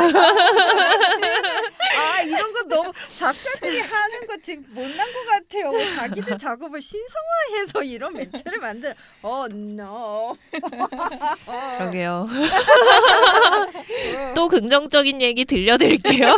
[1.98, 5.72] 아 이런 거 너무 작가들이 하는 거 지금 못난 것 같아요.
[5.96, 8.96] 자기들 작업을 신성화해서 이런 멘트를 만들.
[9.22, 10.36] 어, no.
[11.78, 12.28] 그러게요.
[14.36, 16.36] 또 긍정적인 얘기 들려드릴게요.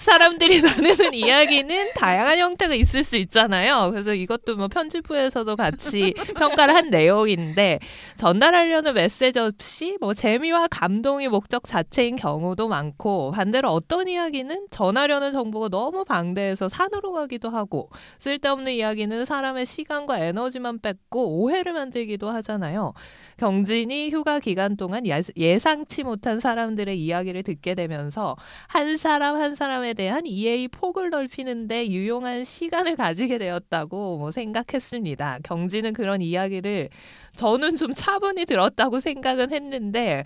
[0.00, 3.90] 사람들이 나누는 이야기는 다양한 형태 가 있을 수 있잖아요.
[3.90, 7.78] 그래서 이것도 뭐 편집부에서도 같이 평가를 한 내용인데
[8.16, 15.68] 전달하려는 메시지 없이 뭐 재미와 감동이 목적 자체인 경우도 많고 반대로 어떤 이야기는 전하려는 정보가
[15.68, 22.92] 너무 방대해서 산으로 가기도 하고 쓸데없는 이야기는 사람의 시간과 에너지만 뺏고 오해를 만들기도 하잖아요.
[23.36, 25.04] 경진이 휴가 기간 동안
[25.36, 28.36] 예상치 못한 사람들의 이야기를 듣게 되면서
[28.68, 35.40] 한 사람 한 사람에 대한 이해의 폭을 넓히는데 유용한 시간을 가지게 되었다고 뭐 생각했습니다.
[35.42, 36.88] 경진은 그런 이야기를
[37.36, 40.22] 저는 좀 차분히 들었다고 생각은 했는데,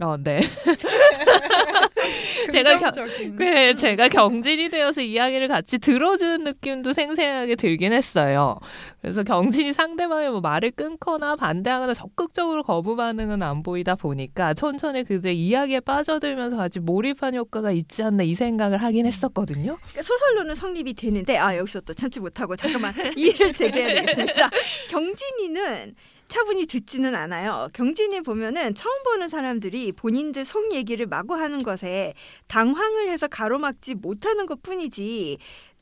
[0.00, 0.40] 어, 네.
[2.52, 2.90] 제가 겨,
[3.38, 8.58] 네, 제가 경진이 되어서 이야기를 같이 들어주는 느낌도 생생하게 들긴 했어요.
[9.00, 15.36] 그래서 경진이 상대방의 뭐 말을 끊거나 반대하거나 적극적으로 거부 반응은 안 보이다 보니까 천천히 그들의
[15.36, 19.76] 이야기에 빠져들면서 아주 몰입한 효과가 있지 않나 이 생각을 하긴 했었거든요.
[19.76, 24.50] 그러니까 소설로는 성립이 되는데 아 여기서 또 참지 못하고 잠깐만 이해를 제기해야 되겠습니다.
[24.88, 25.94] 경진이는
[26.28, 27.68] 차분히 듣지는 않아요.
[27.74, 32.14] 경진이 보면은 처음 보는 사람들이 본인들 속 얘기를 마구 하는 것에
[32.48, 35.36] 당황을 해서 가로막지 못하는 것 뿐이지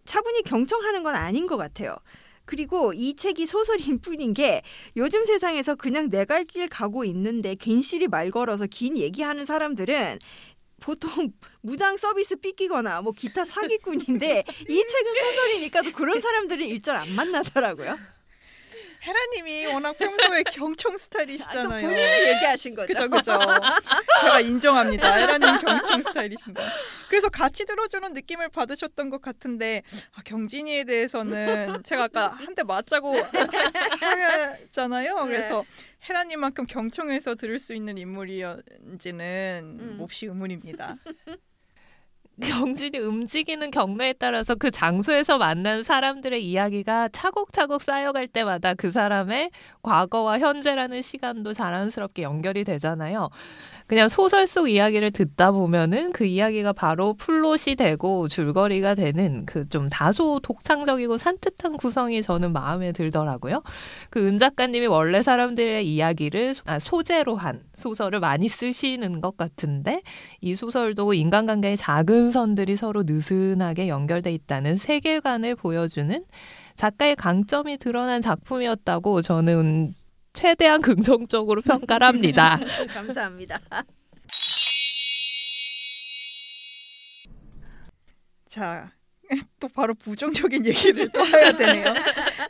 [0.04, 1.94] 차분히 경청하는 건 아닌 것 같아요.
[2.46, 4.62] 그리고 이 책이 소설인 뿐인 게
[4.96, 10.18] 요즘 세상에서 그냥 내 갈 길 가고 있는데 괜시리 말 걸어서 긴 얘기하는 사람들은
[10.80, 11.30] 보통
[11.62, 17.96] 무당 서비스 삐끼거나 뭐 기타 사기꾼인데 이 책은 소설이니까 또 그런 사람들은 일절 안 만나더라고요.
[19.02, 21.66] 헤라님이 워낙 평소에 경청 스타일이시잖아요.
[21.66, 22.92] 아, 본인을 얘기하신 거죠.
[22.92, 23.38] 그죠, 그죠.
[24.20, 25.14] 제가 인정합니다.
[25.14, 26.62] 헤라님 경청 스타일이신 거.
[27.08, 29.82] 그래서 같이 들어주는 느낌을 받으셨던 것 같은데
[30.14, 34.56] 아, 경진이에 대해서는 제가 아까 한 대 맞자고 하잖아요.
[35.26, 35.66] 그래서 네.
[36.08, 39.96] 헤라님만큼 경청해서 들을 수 있는 인물이었는지는 음.
[39.98, 40.96] 몹시 의문입니다.
[42.40, 49.50] 경진이 움직이는 경로에 따라서 그 장소에서 만난 사람들의 이야기가 차곡차곡 쌓여갈 때마다 그 사람의
[49.82, 53.30] 과거와 현재라는 시간도 자연스럽게 연결이 되잖아요.
[53.86, 59.88] 그냥 소설 속 이야기를 듣다 보면은 그 이야기가 바로 플롯이 되고 줄거리가 되는 그 좀
[59.88, 63.62] 다소 독창적이고 산뜻한 구성이 저는 마음에 들더라고요.
[64.10, 70.02] 그 은 작가님이 원래 사람들의 이야기를 아, 소재로 한 소설을 많이 쓰시는 것 같은데
[70.40, 76.24] 이 소설도 인간관계의 작은 선들이 서로 느슨하게 연결돼 있다는 세계관을 보여주는
[76.76, 79.94] 작가의 강점이 드러난 작품이었다고 저는
[80.32, 82.58] 최대한 긍정적으로 평가를 합니다.
[82.94, 83.60] 감사합니다.
[88.48, 88.90] 자,
[89.60, 91.94] 또 바로 부정적인 얘기를 또 해야 되네요.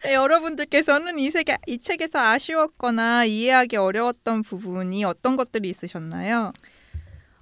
[0.04, 6.52] 네, 여러분들께서는 이, 세계, 이 책에서 아쉬웠거나 이해하기 어려웠던 부분이 어떤 것들이 있으셨나요?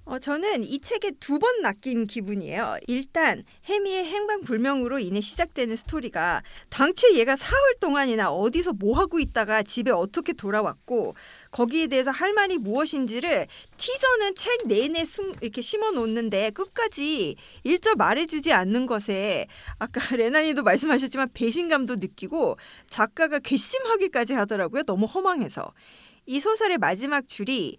[0.09, 2.79] 어, 저는 이 책에 두 번 낚인 기분이에요.
[2.89, 9.91] 일단 해미의 행방불명으로 인해 시작되는 스토리가 당최 얘가 사흘 동안이나 어디서 뭐 하고 있다가 집에
[9.91, 11.15] 어떻게 돌아왔고
[11.51, 18.51] 거기에 대해서 할 말이 무엇인지를 티저는 책 내내 숨, 이렇게 심어 놓는데 끝까지 일절 말해주지
[18.53, 19.47] 않는 것에
[19.79, 22.57] 아까 레나니도 말씀하셨지만 배신감도 느끼고
[22.89, 24.85] 작가가 괘씸하기까지 하더라고요.
[24.85, 25.73] 너무 허망해서.
[26.31, 27.79] 이 소설의 마지막 줄이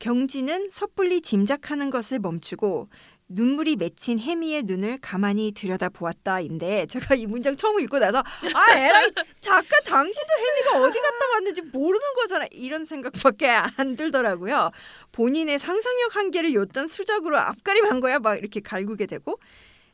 [0.00, 2.88] 경지는 섣불리 짐작하는 것을 멈추고
[3.28, 9.80] 눈물이 맺힌 해미의 눈을 가만히 들여다보았다인데 제가 이 문장 처음 읽고 나서 아 에라이 작가
[9.86, 12.46] 당신도 해미가 어디 갔다 왔는지 모르는 거잖아.
[12.50, 14.72] 이런 생각밖에 안 들더라고요.
[15.12, 18.18] 본인의 상상력 한계를 요던 수작으로 앞가림한 거야.
[18.18, 19.38] 막 이렇게 갈구게 되고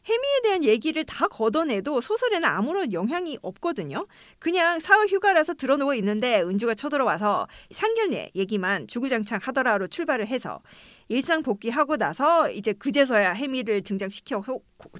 [0.06, 4.06] 해미에 대한 얘기를 다 걷어내도 소설에는 아무런 영향이 없거든요.
[4.38, 10.60] 그냥 사흘 휴가라서 들어누워 있는데 은주가 쳐들어와서 상견례 얘기만 주구장창 하더라로 출발을 해서
[11.08, 14.42] 일상 복귀하고 나서 이제 그제서야 해미를 등장시켜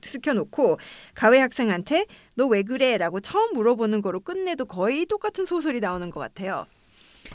[0.03, 0.79] 시켜놓고
[1.15, 6.67] 가외 학생한테 너 왜 그래?라고 처음 물어보는 거로 끝내도 거의 똑같은 소설이 나오는 것 같아요.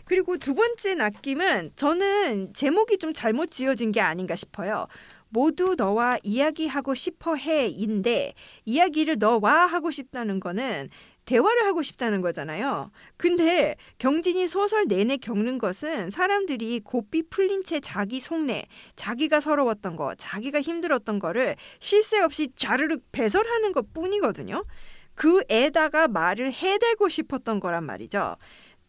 [0.06, 4.88] 그리고 두 번째 낚임은 저는 제목이 좀 잘못 지어진 게 아닌가 싶어요.
[5.32, 8.34] 모두 너와 이야기하고 싶어 해인데
[8.66, 10.90] 이야기를 너와 하고 싶다는 거는
[11.26, 12.92] 대화를 하고 싶다는 거잖아요.
[13.16, 18.66] 근데 경진이 소설 내내 겪는 것은 사람들이 고삐 풀린 채 자기 속내,
[18.96, 24.66] 자기가 서러웠던 거, 자기가 힘들었던 거를 쉴 새 없이 자르륵 배설하는 것 뿐이거든요.
[25.14, 28.36] 그 애다가 말을 해대고 싶었던 거란 말이죠.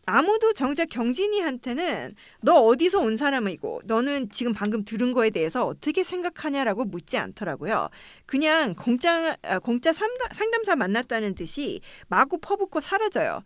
[0.04, 6.84] 아무도 정작 경진이한테는 너 어디서 온 사람이고 너는 지금 방금 들은 거에 대해서 어떻게 생각하냐라고
[6.84, 7.88] 묻지 않더라고요.
[8.26, 13.42] 그냥 공짜 아, 공짜 상담사 만났다는 듯이 마구 퍼붓고 사라져요.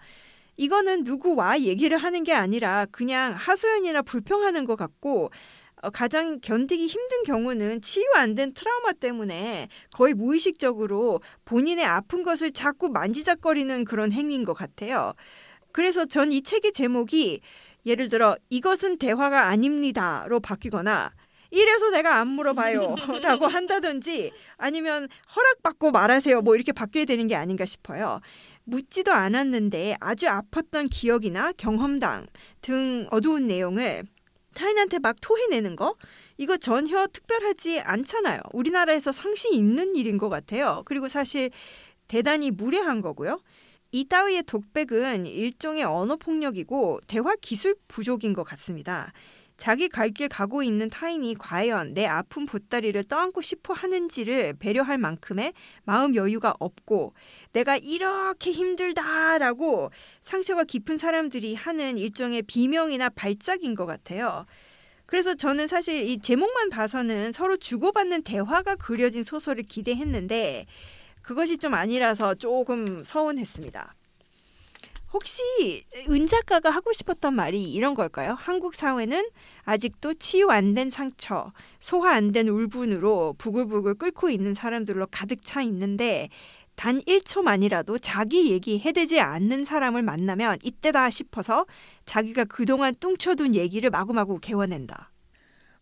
[0.57, 5.31] 이거는 누구와 얘기를 하는 게 아니라 그냥 하소연이나 불평하는 것 같고
[5.83, 12.53] 어, 가장 견디기 힘든 경우는 치유 안 된 트라우마 때문에 거의 무의식적으로 본인의 아픈 것을
[12.53, 15.13] 자꾸 만지작거리는 그런 행위인 것 같아요.
[15.77, 17.41] 그래서 전 이 책의 제목이
[17.85, 21.13] 예를 들어 이것은 대화가 아닙니다로 바뀌거나
[21.51, 27.67] 이래서 내가 안 물어봐요 라고 한다든지 아니면 허락받고 말하세요 뭐 이렇게 바뀌어야 되는 게 아닌가
[27.67, 28.21] 싶어요.
[28.65, 32.27] 묻지도 않았는데 아주 아팠던 기억이나 경험담
[32.63, 34.05] 등 어두운 내용을
[34.55, 35.95] 타인한테 막 토해내는 거
[36.39, 38.41] 이거 전혀 특별하지 않잖아요.
[38.55, 40.83] 우리나라에서 상시 있는 일인 것 같아요.
[40.87, 41.51] 그리고 사실
[42.09, 43.41] 대단히 무례한 거고요.
[43.93, 49.13] 이 따위의 독백은 일종의 언어 폭력이고 대화 기술 부족인 것 같습니다.
[49.57, 55.55] 자기 갈 길 가고 있는 타인이 과연 내 아픈 보따리를 떠안고 싶어 하는지를 배려할 만큼의
[55.85, 57.15] 마음 여유가 없고
[57.53, 64.45] 내가 이렇게 힘들다라고 상처가 깊은 사람들이 하는 일종의 비명이나 발작인 것 같아요.
[65.07, 70.67] 그래서 저는 사실 이 제목만 봐서는 서로 주고받는 대화가 그려진 소설을 기대했는데
[71.27, 73.95] 그것이 좀 아니라서 조금 서운했습니다.
[75.13, 78.37] 혹시 은 작가가 하고 싶었던 말이 이런 걸까요?
[78.39, 79.29] 한국 사회는
[79.65, 85.63] 아직도 치유 안 된 상처, 소화 안 된 울분으로 부글부글 끓고 있는 사람들로 가득 차
[85.63, 86.29] 있는데
[86.77, 91.67] 단 1초만이라도 자기 얘기 해대지 않는 사람을 만나면 이때다 싶어서
[92.05, 95.11] 자기가 그동안 뚱쳐둔 얘기를 마구마구 개워낸다.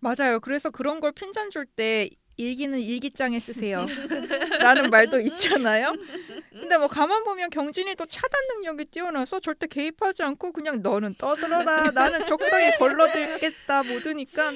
[0.01, 0.41] 맞아요.
[0.41, 3.87] 그래서 그런 걸 핀잔 줄 때 일기는 일기장에 쓰세요.
[4.61, 5.95] 라는 말도 있잖아요.
[6.51, 11.91] 근데 뭐 가만 보면 경진이도 차단 능력이 뛰어나서 절대 개입하지 않고 그냥 너는 떠들어라.
[11.93, 14.53] 나는 적당히 걸러들겠다 모두니까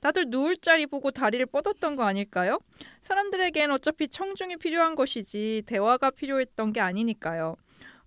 [0.00, 2.58] 다들 누울 자리 보고 다리를 뻗었던 거 아닐까요?
[3.02, 7.56] 사람들에겐 어차피 청중이 필요한 것이지 대화가 필요했던 게 아니니까요.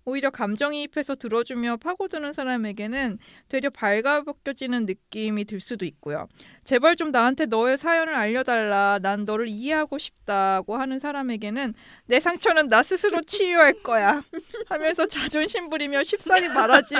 [0.04, 6.28] 오히려 감정이입해서 들어주며 파고드는 사람에게는 되려 발가벗겨지는 느낌이 들 수도 있고요.
[6.64, 8.98] 제발 좀 나한테 너의 사연을 알려달라.
[9.02, 11.74] 난 너를 이해하고 싶다고 하는 사람에게는
[12.06, 14.22] 내 상처는 나 스스로 치유할 거야.
[14.68, 16.96] 하면서 자존심 부리며 쉽사리 말하지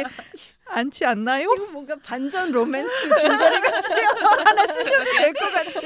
[0.66, 1.52] 않지 않나요?
[1.54, 2.88] 이거 뭔가 반전 로맨스
[3.20, 4.06] 줄거리 같아요.
[4.44, 5.80] 하나 쓰셔도 될 것 같아.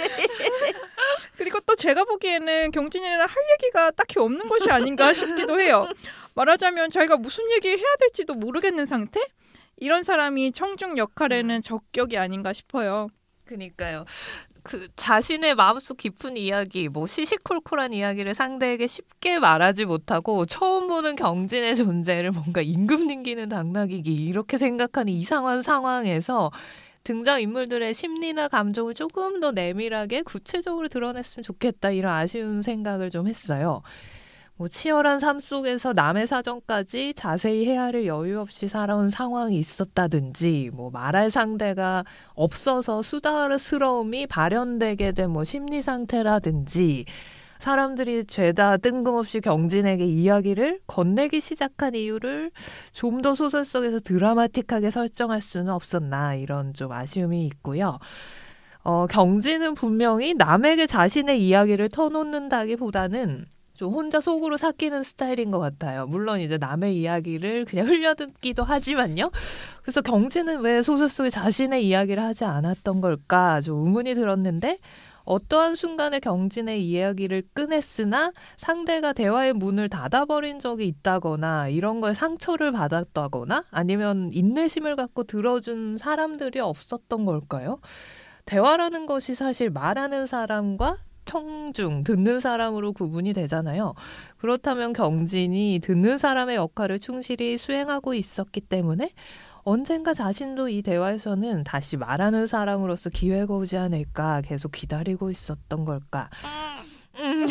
[1.37, 5.87] 그리고 또 제가 보기에는 경진이랑 할 얘기가 딱히 없는 것이 아닌가 싶기도 해요.
[6.35, 9.21] 말하자면 자기가 무슨 얘기 해야 될지도 모르겠는 상태?
[9.77, 13.09] 이런 사람이 청중 역할에는 적격이 아닌가 싶어요.
[13.45, 14.05] 그니까요.
[14.63, 21.77] 그 자신의 마음속 깊은 이야기, 뭐 시시콜콜한 이야기를 상대에게 쉽게 말하지 못하고 처음 보는 경진의
[21.77, 26.51] 존재를 뭔가 임금 님기는 당나귀기 이렇게 생각하는 이상한 상황에서
[27.05, 33.83] 등장 인물들의 심리나 감정을 조금 더 내밀하게 구체적으로 드러냈으면 좋겠다 이런 아쉬운 생각을 좀 했어요.
[34.57, 41.31] 뭐 치열한 삶 속에서 남의 사정까지 자세히 헤아릴 여유 없이 살아온 상황이 있었다든지 뭐 말할
[41.31, 47.05] 상대가 없어서 수다스러움이 발현되게 된 뭐 심리 상태라든지
[47.59, 52.51] 사람들이 죄다 뜬금없이 경진에게 이야기를 건네기 시작한 이유를
[52.93, 57.99] 좀 더 소설 속에서 드라마틱하게 설정할 수는 없었나 이런 좀 아쉬움이 있고요.
[58.85, 66.07] 어, 경진은 분명히 남에게 자신의 이야기를 터놓는다기보다는 좀 혼자 속으로 삭히는 스타일인 것 같아요.
[66.07, 69.31] 물론 이제 남의 이야기를 그냥 흘려듣기도 하지만요.
[69.83, 74.79] 그래서 경진은 왜 소설 속에 자신의 이야기를 하지 않았던 걸까 좀 의문이 들었는데
[75.29, 83.65] 어떠한 순간에 경진의 이야기를 꺼냈으나 상대가 대화의 문을 닫아버린 적이 있다거나 이런 거에 상처를 받았다거나
[83.71, 87.79] 아니면 인내심을 갖고 들어준 사람들이 없었던 걸까요?
[88.47, 93.93] 대화라는 것이 사실 말하는 사람과 청중, 듣는 사람으로 구분이 되잖아요.
[94.39, 99.11] 그렇다면 경진이 듣는 사람의 역할을 충실히 수행하고 있었기 때문에
[99.69, 106.31] 언젠가 자신도 이 대화에서는 다시 말하는 사람으로서 기회가 오지 않을까 계속 기다리고 있었던 걸까.
[107.21, 107.49] 음,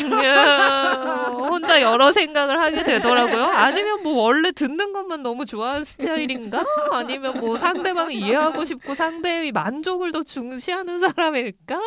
[1.50, 3.44] 혼자 여러 생각을 하게 되더라고요.
[3.44, 6.64] 아니면 뭐 원래 듣는 것만 너무 좋아하는 스타일인가?
[6.92, 11.80] 아니면 뭐 상대방 이해하고 싶고 상대의 만족을 더 중시하는 사람일까?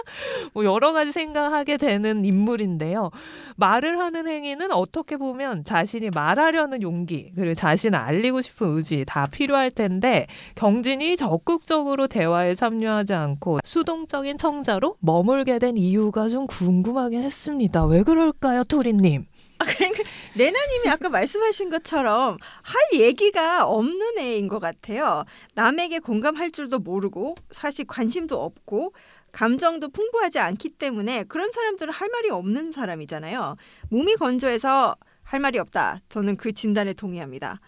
[0.54, 3.12] 뭐 여러 가지 생각하게 되는 인물인데요.
[3.56, 9.72] 말을 하는 행위는 어떻게 보면 자신이 말하려는 용기 그리고 자신을 알리고 싶은 의지 다 필요할
[9.72, 17.71] 텐데 경진이 적극적으로 대화에 참여하지 않고 수동적인 청자로 머물게 된 이유가 좀 궁금하긴 했습니다.
[17.80, 19.26] 왜 그럴까요, 토리님?
[19.60, 20.04] 아, 그러니까
[20.36, 25.24] 레나님이 아까 말씀하신 것처럼 할 얘기가 없는 애인 것 같아요.
[25.54, 28.94] 남에게 공감할 줄도 모르고 사실 관심도 없고
[29.32, 33.56] 감정도 풍부하지 않기 때문에 그런 사람들은 할 말이 없는 사람이잖아요.
[33.90, 36.02] 몸이 건조해서 할 말이 없다.
[36.10, 37.60] 저는 그 진단에 동의합니다.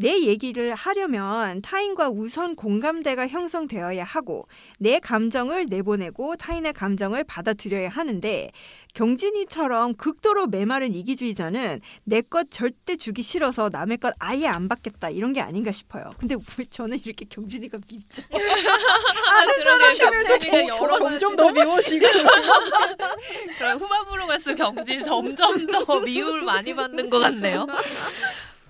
[0.00, 8.50] 내 얘기를 하려면 타인과 우선 공감대가 형성되어야 하고 내 감정을 내보내고 타인의 감정을 받아들여야 하는데
[8.94, 15.32] 경진이처럼 극도로 메마른 이기주의자는 내 것 절대 주기 싫어서 남의 것 아예 안 받겠다 이런
[15.32, 16.10] 게 아닌가 싶어요.
[16.18, 18.22] 근데 왜 저는 이렇게 경진이가 밉죠?
[18.30, 19.62] 아는
[19.98, 20.38] 사람이면서
[20.98, 22.08] 점점 더 미워 지금.
[23.58, 27.66] 그럼 후반부로 갈수록 경진 점점 더 미움을 많이 받는 것 같네요.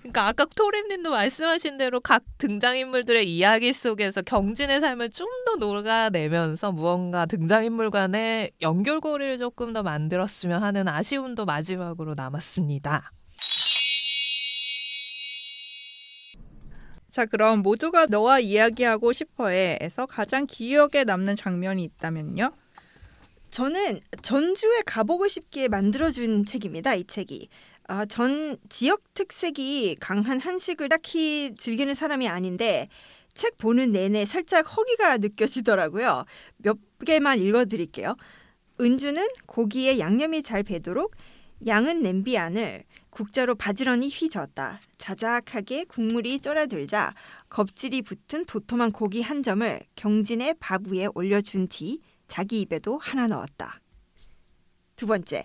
[0.01, 7.25] 그러니까 아까 토림님도 말씀하신 대로 각 등장인물들의 이야기 속에서 경진의 삶을 좀 더 녹아내면서 무언가
[7.25, 13.11] 등장인물 간의 연결고리를 조금 더 만들었으면 하는 아쉬움도 마지막으로 남았습니다.
[17.09, 22.53] 자, 그럼 모두가 너와 이야기하고 싶어해에서 가장 기억에 남는 장면이 있다면요?
[23.49, 26.93] 저는 전주에 가보고 싶게 만들어준 책입니다.
[26.95, 27.49] 이 책이.
[27.91, 32.87] 아, 전 지역 특색이 강한 한식을 딱히 즐기는 사람이 아닌데
[33.33, 36.23] 책 보는 내내 살짝 허기가 느껴지더라고요.
[36.55, 38.15] 몇 개만 읽어드릴게요.
[38.79, 41.17] 은주는 고기에 양념이 잘 배도록
[41.67, 44.79] 양은 냄비 안을 국자로 바지런히 휘저었다.
[44.97, 47.13] 자작하게 국물이 쫄아들자
[47.49, 53.81] 겁질이 붙은 도톰한 고기 한 점을 경진의 밥 위에 올려준 뒤 자기 입에도 하나 넣었다.
[54.95, 55.43] 두 번째,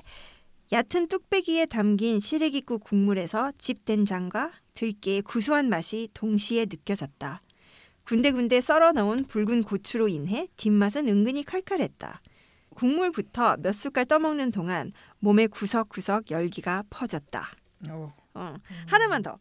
[0.72, 7.40] 얕은 뚝배기에 담긴 시래기국 국물에서 집 된장과 들깨의 구수한 맛이 동시에 느껴졌다.
[8.04, 12.20] 군데군데 썰어 넣은 붉은 고추로 인해 뒷맛은 은근히 칼칼했다.
[12.74, 17.48] 국물부터 몇 숟갈 떠먹는 동안 몸에 구석구석 열기가 퍼졌다.
[18.34, 18.56] 어.
[18.86, 19.38] 하나만 더.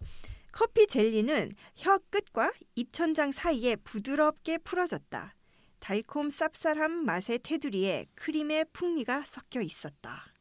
[0.52, 5.34] 커피 젤리는 혀 끝과 입천장 사이에 부드럽게 풀어졌다.
[5.80, 10.35] 달콤 쌉쌀한 맛의 테두리에 크림의 풍미가 섞여 있었다.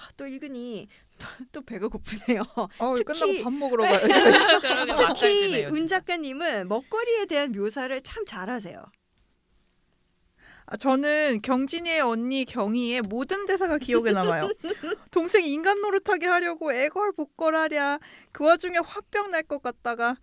[0.00, 0.88] 아, 또 읽으니
[1.18, 2.42] 또, 또 배가 고프네요.
[2.78, 3.98] 어, 특히- 끝나고 밥 먹으러 가요.
[5.14, 5.64] 특히.
[5.66, 8.82] 은 작가님은 먹거리에 대한 묘사를 참 잘하세요.
[10.72, 14.48] 아, 저는 경진이의 언니 경희의 모든 대사가 기억에 남아요.
[15.10, 17.98] 동생이 인간 노릇하게 하려고 애걸 복걸하랴.
[18.32, 20.16] 그 와중에 화병 날 것 같다가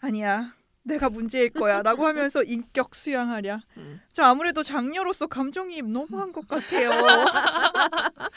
[0.00, 0.52] 아니야.
[0.86, 3.62] 내가 문제일 거야 라고 하면서 인격 수양하랴.
[3.78, 4.02] 음.
[4.12, 6.90] 저 아무래도 장녀로서 감정이입 너무한 것 같아요.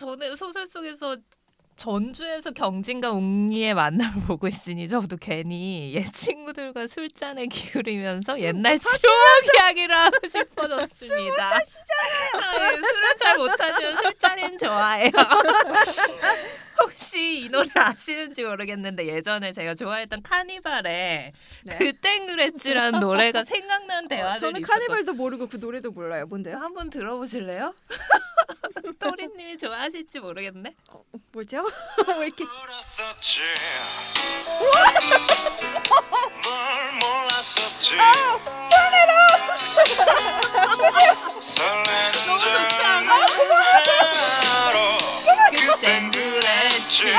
[0.00, 1.14] 저는 소설 속에서
[1.76, 9.94] 전주에서 경진과 웅이의 만남을 보고 있으니 저도 괜히 옛 친구들과 술잔에 기울이면서 옛날 추억 이야기를
[9.94, 11.50] 하고 싶어졌습니다.
[11.54, 15.10] 아, 술은 잘 못하지만 술자리는 좋아해요.
[16.82, 21.32] 혹시 이 노래 아시는지 모르겠는데 예전에 제가 좋아했던 카니발에
[21.64, 21.78] 네.
[21.78, 24.86] 그땐 그랬지라는 노래가 생각나는 대화들이 저는 있었거든요.
[24.86, 26.26] 카니발도 모르고 그 노래도 몰라요.
[26.26, 26.56] 뭔데요?
[26.56, 27.74] 한번 들어보실래요?
[28.98, 30.74] 토리님이 좋아하실지 모르겠네.
[31.32, 31.64] 뭐죠?
[32.18, 33.40] 왜 이렇게 몰랐었지
[41.40, 43.18] 설레는 줄 알아
[45.50, 46.18] 그땐 그
[46.90, 47.06] 랬지.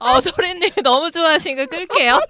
[0.00, 2.20] 어, 토리님이 너무 좋아하시니까 끌게요.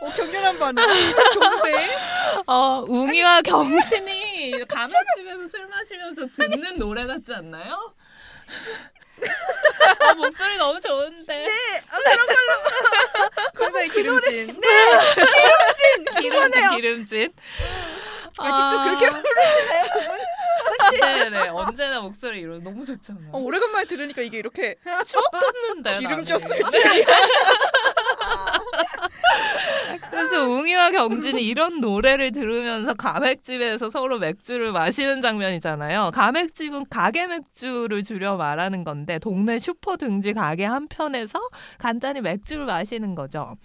[0.00, 0.84] 어, 격렬한 반응.
[1.32, 1.98] 좋은데?
[2.46, 7.92] 어, 웅이와 경진이 가면집에서 술 마시면서 듣는 노래 같지 않나요?
[10.00, 11.46] 어, 목소리 너무 좋은데.
[13.54, 14.60] 상당히 기름진.
[16.20, 17.32] 기름진, 기름진.
[18.38, 19.75] 아직도 그렇게 부르시나요?
[21.30, 21.48] 네네.
[21.48, 23.30] 언제나 목소리 이런 너무 좋잖아요.
[23.32, 25.98] 어, 오래간만에 들으니까 이게 이렇게 추억 돋는데.
[25.98, 26.70] 기름졌을 나는.
[26.70, 27.06] 줄이야.
[30.10, 36.10] 그래서 웅이와 경진이 이런 노래를 들으면서 가맥집에서 서로 맥주를 마시는 장면이잖아요.
[36.12, 41.38] 가맥집은 가게 맥주를 줄여 말하는 건데 동네 슈퍼 등지 가게 한 편에서
[41.78, 43.56] 간단히 맥주를 마시는 거죠.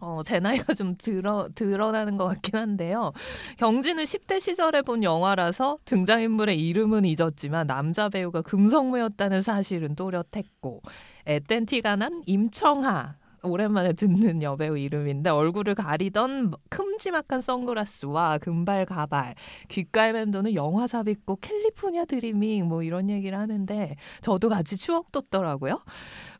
[0.00, 3.12] 어, 제 나이가 좀 드러, 드러나는 것 같긴 한데요.
[3.58, 10.82] 경진은 10대 시절에 본 영화라서 등장인물의 이름은 잊었지만 남자 배우가 금성무였다는 사실은 또렷했고
[11.26, 13.16] 애땐 티가 난 임청하
[13.46, 19.34] 오랜만에 듣는 여배우 이름인데 얼굴을 가리던 큼지막한 선글라스와 금발 가발,
[19.68, 25.80] 귓가에 맴도는 영화 삽입고 캘리포니아 드리밍 뭐 이런 얘기를 하는데 저도 같이 추억 돋더라고요.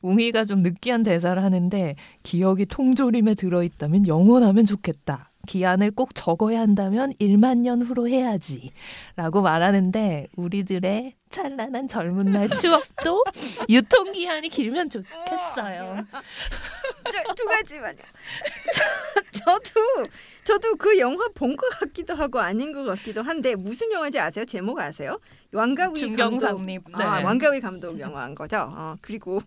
[0.02, 5.30] 웅이가 좀 느끼한 대사를 하는데 기억이 통조림에 들어있다면 영원하면 좋겠다.
[5.46, 8.72] 기한을 꼭 적어야 한다면 1만 년 후로 해야지.
[9.14, 13.22] 라고 말하는데 우리들의 찬란한 젊은 날 추억도
[13.68, 15.96] 유통기한이 길면 좋겠어요.
[17.12, 17.98] 저, 두 가지만요.
[18.72, 20.06] 저, 저도
[20.44, 24.44] 저도 그 영화 본 것 같기도 하고 아닌 것 같기도 한데 무슨 영화인지 아세요?
[24.46, 25.18] 제목 아세요?
[25.52, 25.96] 왕가위 감독.
[25.96, 26.80] 중경상님.
[26.98, 27.04] 네.
[27.04, 28.68] 아, 왕가위 감독 영화인 거죠.
[28.70, 29.40] 어, 그리고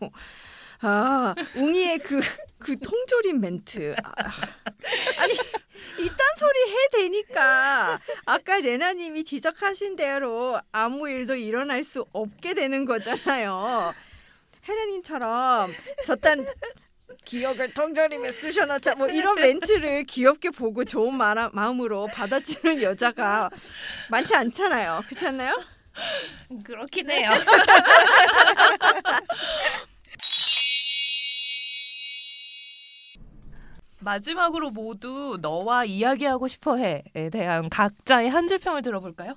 [0.81, 3.95] 아 웅이의 그그 통조림 멘트.
[4.03, 4.11] 아,
[5.19, 5.33] 아니
[5.97, 13.93] 이딴 소리 해 되니까 아까 레나님이 지적하신 대로 아무 일도 일어날 수 없게 되는 거잖아요.
[14.67, 15.73] 혜라님처럼
[16.05, 16.45] 저딴
[17.25, 23.49] 기억을 통조림에 쑤셔넣자 뭐 이런 멘트를 귀엽게 보고 좋은 마, 마음으로 받아치는 여자가
[24.09, 25.03] 많지 않잖아요.
[25.07, 25.61] 그렇지 않나요?
[26.63, 27.31] 그렇긴 해요.
[33.99, 39.35] 마지막으로 모두 너와 이야기하고 싶어해에 대한 각자의 한 줄 평을 들어볼까요?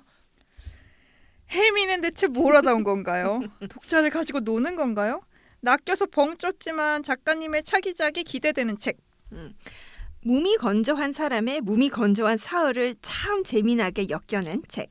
[1.51, 3.41] 혜미는 대체 뭘 하다 온 건가요?
[3.69, 5.21] 독자를 가지고 노는 건가요?
[5.61, 8.97] 낚여서 벙 쪘지만 작가님의 차기작이 기대되는 책.
[10.25, 14.89] 몸이 건조한 사람의 몸이 건조한 사흘을 참 재미나게 엮여낸 책.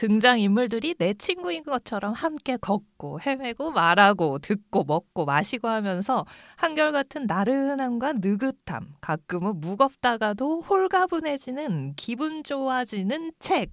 [0.00, 6.24] 등장 인물들이 내 친구인 것처럼 함께 걷고 헤매고 말하고 듣고 먹고 마시고 하면서
[6.56, 13.72] 한결같은 나른함과 느긋함, 가끔은 무겁다가도 홀가분해지는 기분 좋아지는 책.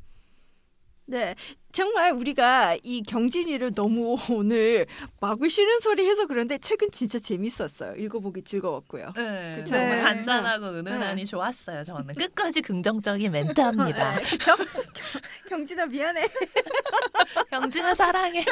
[1.09, 1.35] 네,
[1.71, 4.85] 정말 우리가 이 경진이를 너무 오늘
[5.21, 7.95] 마구 싫은 소리 해서 그런데 책은 진짜 재밌었어요.
[7.95, 9.13] 읽어보기 즐거웠고요.
[9.15, 9.77] 네, 그쵸?
[9.77, 9.99] 너무 네.
[10.01, 11.83] 잔잔하고 은은하니 좋았어요.
[11.83, 14.19] 저는 끝까지 긍정적인 멘트합니다.
[14.19, 14.55] 그렇죠?
[15.47, 16.27] 경진아 미안해.
[17.53, 18.43] 영진아 사랑해.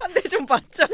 [0.00, 0.88] 한 대좀 맞자.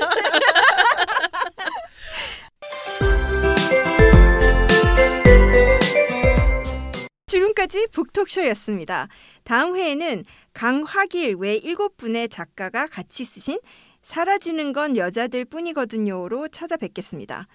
[7.51, 9.09] 지금까지 북톡쇼였습니다.
[9.45, 13.59] 다음 회에는 강화길 외 일곱 분의 작가가 같이 쓰신
[14.03, 17.47] 사라지는 건 여자들 뿐이거든요로 찾아뵙겠습니다.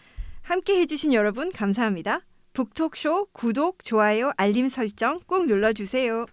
[0.42, 2.22] 함께 해주신 여러분 감사합니다.
[2.54, 6.26] 북톡쇼 구독, 좋아요, 알림 설정 꼭 눌러주세요.